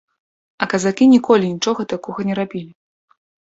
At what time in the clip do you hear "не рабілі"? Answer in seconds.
2.33-2.67